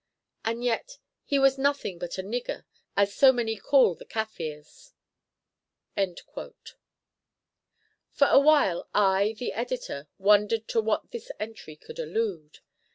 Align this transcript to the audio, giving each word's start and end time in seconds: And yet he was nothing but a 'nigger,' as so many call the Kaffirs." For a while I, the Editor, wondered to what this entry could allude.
And 0.43 0.63
yet 0.63 0.97
he 1.25 1.37
was 1.37 1.59
nothing 1.59 1.99
but 1.99 2.17
a 2.17 2.23
'nigger,' 2.23 2.65
as 2.97 3.13
so 3.13 3.31
many 3.31 3.55
call 3.55 3.93
the 3.93 4.03
Kaffirs." 4.03 4.93
For 5.95 6.49
a 8.25 8.39
while 8.39 8.89
I, 8.95 9.35
the 9.37 9.53
Editor, 9.53 10.07
wondered 10.17 10.67
to 10.69 10.81
what 10.81 11.11
this 11.11 11.29
entry 11.39 11.75
could 11.75 11.99
allude. 11.99 12.61